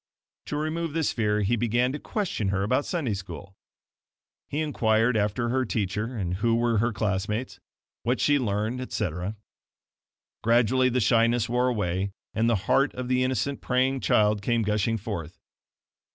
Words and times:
To 0.47 0.57
remove 0.57 0.93
this 0.93 1.11
fear, 1.13 1.41
he 1.41 1.55
began 1.55 1.91
to 1.91 1.99
question 1.99 2.47
her 2.47 2.63
about 2.63 2.85
Sunday 2.85 3.13
School. 3.13 3.53
He 4.49 4.59
inquired 4.61 5.15
after 5.15 5.49
her 5.49 5.63
teacher 5.63 6.15
and 6.17 6.37
who 6.37 6.55
were 6.55 6.79
her 6.79 6.91
classmates, 6.91 7.59
what 8.01 8.19
she 8.19 8.39
learned, 8.39 8.81
etc. 8.81 9.35
Gradually 10.41 10.89
the 10.89 11.01
shyness 11.01 11.47
wore 11.47 11.67
away, 11.67 12.09
and 12.33 12.49
the 12.49 12.55
heart 12.65 12.95
of 12.95 13.09
the 13.09 13.21
innocent 13.23 13.61
praying 13.61 13.99
child 13.99 14.41
came 14.41 14.63
gushing 14.63 14.97
forth. 14.97 15.37